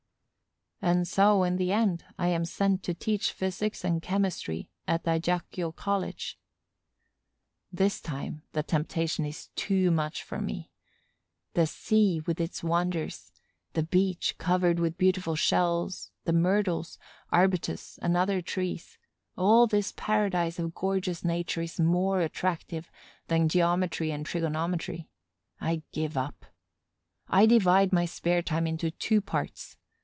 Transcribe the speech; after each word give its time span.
And 0.83 1.07
so, 1.07 1.43
in 1.43 1.57
the 1.57 1.71
end, 1.71 2.05
I 2.17 2.29
am 2.29 2.43
sent 2.43 2.81
to 2.83 2.95
teach 2.95 3.33
physics 3.33 3.83
and 3.83 4.01
chemistry 4.01 4.67
at 4.87 5.05
Ajaccio 5.07 5.71
College. 5.73 6.39
This 7.71 8.01
time, 8.01 8.41
the 8.53 8.63
temptation 8.63 9.23
is 9.23 9.49
too 9.55 9.91
much 9.91 10.23
for 10.23 10.41
me. 10.41 10.71
The 11.53 11.67
sea, 11.67 12.19
with 12.25 12.41
its 12.41 12.63
wonders, 12.63 13.31
the 13.73 13.83
beach, 13.83 14.39
covered 14.39 14.79
with 14.79 14.97
beautiful 14.97 15.35
shells, 15.35 16.09
the 16.23 16.33
myrtles, 16.33 16.97
arbutus, 17.31 17.99
and 18.01 18.17
other 18.17 18.41
trees; 18.41 18.97
all 19.37 19.67
this 19.67 19.93
paradise 19.95 20.57
of 20.57 20.73
gorgeous 20.73 21.23
nature 21.23 21.61
is 21.61 21.79
more 21.79 22.21
attractive 22.21 22.89
than 23.27 23.49
geometry 23.49 24.09
and 24.09 24.25
trigonometry. 24.25 25.07
I 25.59 25.83
give 25.91 26.17
up. 26.17 26.43
I 27.29 27.45
divide 27.45 27.93
my 27.93 28.05
spare 28.05 28.41
time 28.41 28.65
into 28.65 28.89
two 28.89 29.21
parts. 29.21 29.77